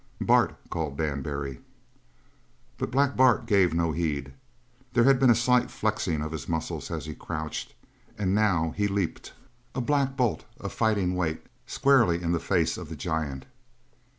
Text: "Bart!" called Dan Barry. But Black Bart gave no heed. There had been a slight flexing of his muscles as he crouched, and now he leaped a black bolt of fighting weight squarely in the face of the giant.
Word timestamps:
"Bart!" 0.19 0.55
called 0.71 0.97
Dan 0.97 1.21
Barry. 1.21 1.61
But 2.79 2.89
Black 2.89 3.15
Bart 3.15 3.45
gave 3.45 3.71
no 3.75 3.91
heed. 3.91 4.33
There 4.93 5.03
had 5.03 5.19
been 5.19 5.29
a 5.29 5.35
slight 5.35 5.69
flexing 5.69 6.23
of 6.23 6.31
his 6.31 6.49
muscles 6.49 6.89
as 6.89 7.05
he 7.05 7.13
crouched, 7.13 7.75
and 8.17 8.33
now 8.33 8.71
he 8.75 8.87
leaped 8.87 9.31
a 9.75 9.79
black 9.81 10.17
bolt 10.17 10.43
of 10.59 10.73
fighting 10.73 11.13
weight 11.15 11.41
squarely 11.67 12.19
in 12.23 12.31
the 12.31 12.39
face 12.39 12.79
of 12.79 12.89
the 12.89 12.95
giant. 12.95 13.45